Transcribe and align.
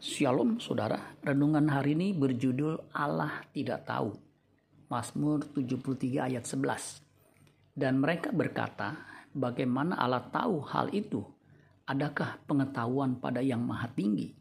Shalom 0.00 0.56
saudara, 0.56 1.12
renungan 1.20 1.68
hari 1.68 1.92
ini 1.92 2.16
berjudul 2.16 2.88
Allah 2.96 3.44
tidak 3.52 3.84
tahu. 3.84 4.16
Mazmur 4.88 5.44
73 5.52 6.24
ayat 6.24 6.48
11. 6.48 7.04
Dan 7.76 8.00
mereka 8.00 8.32
berkata, 8.32 8.96
bagaimana 9.36 10.00
Allah 10.00 10.24
tahu 10.24 10.64
hal 10.72 10.88
itu? 10.96 11.20
Adakah 11.84 12.40
pengetahuan 12.48 13.20
pada 13.20 13.44
yang 13.44 13.60
maha 13.60 13.92
tinggi? 13.92 14.32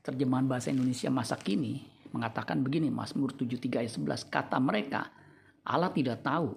Terjemahan 0.00 0.48
bahasa 0.48 0.72
Indonesia 0.72 1.12
masa 1.12 1.36
kini 1.36 1.84
mengatakan 2.16 2.64
begini, 2.64 2.88
Mazmur 2.88 3.36
73 3.36 3.60
ayat 3.84 3.92
11. 3.92 4.24
Kata 4.32 4.56
mereka, 4.56 5.12
Allah 5.68 5.92
tidak 5.92 6.24
tahu, 6.24 6.56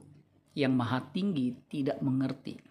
yang 0.56 0.72
maha 0.72 1.04
tinggi 1.12 1.52
tidak 1.68 2.00
mengerti 2.00 2.69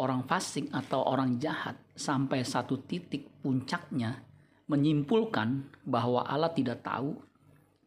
orang 0.00 0.24
fasik 0.24 0.72
atau 0.72 1.04
orang 1.04 1.36
jahat 1.36 1.76
sampai 1.92 2.40
satu 2.46 2.80
titik 2.80 3.28
puncaknya 3.44 4.24
menyimpulkan 4.70 5.68
bahwa 5.84 6.24
Allah 6.24 6.48
tidak 6.54 6.80
tahu 6.80 7.20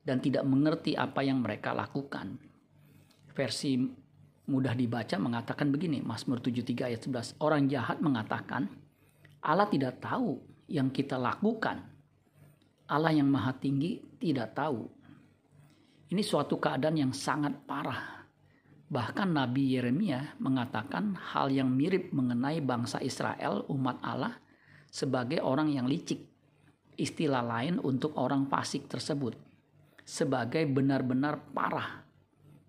dan 0.06 0.22
tidak 0.22 0.46
mengerti 0.46 0.94
apa 0.94 1.26
yang 1.26 1.42
mereka 1.42 1.74
lakukan. 1.74 2.38
Versi 3.34 3.82
mudah 4.46 4.78
dibaca 4.78 5.18
mengatakan 5.18 5.74
begini, 5.74 6.06
Mazmur 6.06 6.38
73 6.38 6.94
ayat 6.94 7.02
11. 7.02 7.42
Orang 7.42 7.66
jahat 7.66 7.98
mengatakan, 7.98 8.70
Allah 9.42 9.66
tidak 9.66 9.98
tahu 9.98 10.38
yang 10.70 10.94
kita 10.94 11.18
lakukan. 11.18 11.82
Allah 12.86 13.18
yang 13.18 13.26
maha 13.26 13.58
tinggi 13.58 13.98
tidak 14.22 14.54
tahu. 14.54 14.86
Ini 16.14 16.22
suatu 16.22 16.62
keadaan 16.62 17.02
yang 17.02 17.14
sangat 17.18 17.66
parah 17.66 18.25
Bahkan 18.86 19.34
Nabi 19.34 19.74
Yeremia 19.74 20.38
mengatakan 20.38 21.18
hal 21.18 21.50
yang 21.50 21.74
mirip 21.74 22.14
mengenai 22.14 22.62
bangsa 22.62 23.02
Israel, 23.02 23.66
umat 23.66 23.98
Allah, 24.06 24.38
sebagai 24.94 25.42
orang 25.42 25.74
yang 25.74 25.90
licik. 25.90 26.22
Istilah 26.96 27.44
lain 27.44 27.82
untuk 27.82 28.16
orang 28.16 28.46
fasik 28.46 28.88
tersebut. 28.88 29.36
Sebagai 30.06 30.64
benar-benar 30.70 31.42
parah. 31.52 32.06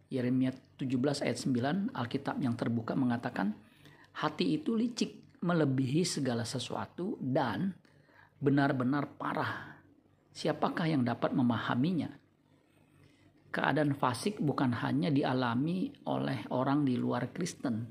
Yeremia 0.09 0.57
17 0.81 1.23
ayat 1.23 1.39
9 1.39 1.93
Alkitab 1.93 2.41
yang 2.41 2.57
terbuka 2.57 2.97
mengatakan, 2.97 3.53
hati 4.17 4.57
itu 4.57 4.73
licik 4.73 5.39
melebihi 5.45 6.03
segala 6.03 6.49
sesuatu 6.49 7.21
dan 7.21 7.77
benar-benar 8.41 9.15
parah. 9.21 9.77
Siapakah 10.33 10.89
yang 10.89 11.05
dapat 11.05 11.37
memahaminya? 11.37 12.09
Keadaan 13.57 13.97
fasik 13.97 14.37
bukan 14.37 14.69
hanya 14.85 15.09
dialami 15.09 15.89
oleh 16.13 16.45
orang 16.53 16.85
di 16.85 17.01
luar 17.01 17.33
Kristen, 17.33 17.89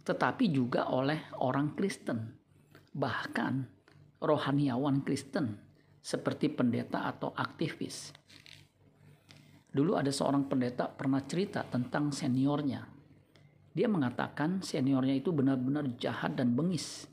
tetapi 0.00 0.48
juga 0.48 0.88
oleh 0.88 1.36
orang 1.44 1.76
Kristen, 1.76 2.32
bahkan 2.96 3.68
rohaniawan 4.24 5.04
Kristen 5.04 5.60
seperti 6.00 6.48
pendeta 6.48 7.04
atau 7.04 7.28
aktivis. 7.36 8.16
Dulu 9.68 10.00
ada 10.00 10.08
seorang 10.08 10.48
pendeta 10.48 10.88
pernah 10.88 11.20
cerita 11.28 11.60
tentang 11.68 12.08
seniornya. 12.08 12.80
Dia 13.72 13.88
mengatakan 13.92 14.64
seniornya 14.64 15.20
itu 15.20 15.28
benar-benar 15.28 15.92
jahat 16.00 16.40
dan 16.40 16.56
bengis. 16.56 17.04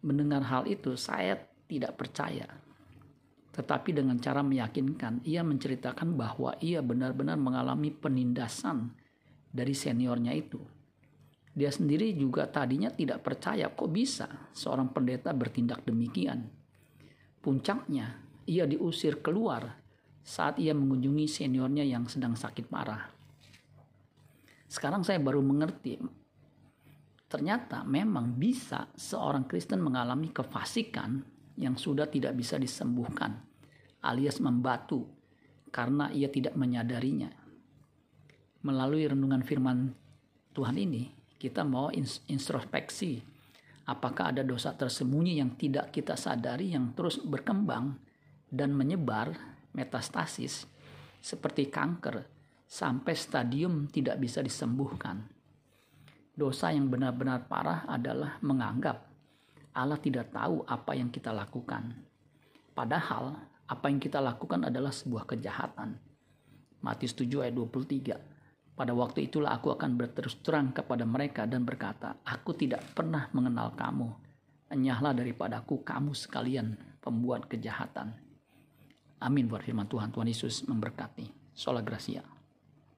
Mendengar 0.00 0.44
hal 0.48 0.64
itu, 0.68 0.96
saya 0.96 1.36
tidak 1.68 2.00
percaya 2.00 2.64
tetapi 3.54 3.94
dengan 3.94 4.18
cara 4.18 4.42
meyakinkan, 4.42 5.22
ia 5.22 5.46
menceritakan 5.46 6.18
bahwa 6.18 6.58
ia 6.58 6.82
benar-benar 6.82 7.38
mengalami 7.38 7.94
penindasan 7.94 8.90
dari 9.46 9.70
seniornya 9.70 10.34
itu. 10.34 10.58
Dia 11.54 11.70
sendiri 11.70 12.10
juga 12.18 12.50
tadinya 12.50 12.90
tidak 12.90 13.22
percaya 13.22 13.70
kok 13.70 13.86
bisa 13.94 14.50
seorang 14.50 14.90
pendeta 14.90 15.30
bertindak 15.30 15.86
demikian. 15.86 16.50
Puncaknya, 17.38 18.18
ia 18.50 18.66
diusir 18.66 19.22
keluar 19.22 19.78
saat 20.26 20.58
ia 20.58 20.74
mengunjungi 20.74 21.30
seniornya 21.30 21.86
yang 21.86 22.10
sedang 22.10 22.34
sakit 22.34 22.66
parah. 22.66 23.06
Sekarang 24.66 25.06
saya 25.06 25.22
baru 25.22 25.38
mengerti, 25.38 26.02
ternyata 27.30 27.86
memang 27.86 28.34
bisa 28.34 28.90
seorang 28.98 29.46
Kristen 29.46 29.78
mengalami 29.78 30.34
kefasikan 30.34 31.22
yang 31.58 31.78
sudah 31.78 32.10
tidak 32.10 32.34
bisa 32.34 32.58
disembuhkan 32.58 33.54
alias 34.04 34.38
membatu 34.38 35.08
karena 35.72 36.12
ia 36.12 36.28
tidak 36.28 36.54
menyadarinya. 36.54 37.32
Melalui 38.64 39.08
renungan 39.08 39.42
firman 39.42 39.90
Tuhan 40.52 40.76
ini, 40.78 41.10
kita 41.40 41.66
mau 41.66 41.90
introspeksi 42.28 43.20
apakah 43.84 44.32
ada 44.32 44.40
dosa 44.46 44.72
tersembunyi 44.72 45.40
yang 45.40 45.56
tidak 45.56 45.92
kita 45.92 46.16
sadari 46.16 46.72
yang 46.72 46.96
terus 46.96 47.20
berkembang 47.20 47.96
dan 48.48 48.72
menyebar 48.72 49.34
metastasis 49.74 50.64
seperti 51.20 51.68
kanker 51.68 52.24
sampai 52.64 53.12
stadium 53.16 53.90
tidak 53.90 54.16
bisa 54.20 54.40
disembuhkan. 54.40 55.20
Dosa 56.34 56.72
yang 56.72 56.88
benar-benar 56.90 57.46
parah 57.46 57.86
adalah 57.86 58.40
menganggap 58.40 59.13
Allah 59.74 59.98
tidak 59.98 60.30
tahu 60.30 60.62
apa 60.64 60.94
yang 60.94 61.10
kita 61.10 61.34
lakukan. 61.34 61.90
Padahal 62.74 63.34
apa 63.66 63.86
yang 63.90 63.98
kita 63.98 64.22
lakukan 64.22 64.70
adalah 64.70 64.94
sebuah 64.94 65.26
kejahatan. 65.26 65.98
Matius 66.84 67.16
7 67.18 67.42
ayat 67.42 67.54
23. 67.58 68.74
Pada 68.74 68.90
waktu 68.94 69.30
itulah 69.30 69.54
aku 69.54 69.74
akan 69.74 69.94
berterus 69.94 70.38
terang 70.42 70.74
kepada 70.74 71.06
mereka 71.06 71.46
dan 71.46 71.62
berkata, 71.62 72.18
Aku 72.26 72.54
tidak 72.54 72.82
pernah 72.94 73.30
mengenal 73.30 73.74
kamu. 73.78 74.10
Enyahlah 74.70 75.14
daripadaku 75.14 75.86
kamu 75.86 76.10
sekalian 76.14 76.74
pembuat 76.98 77.46
kejahatan. 77.46 78.14
Amin 79.22 79.46
buat 79.46 79.62
firman 79.62 79.86
Tuhan. 79.86 80.10
Tuhan 80.10 80.26
Yesus 80.26 80.66
memberkati. 80.66 81.54
Sola 81.54 81.80
Gracia. 81.86 82.33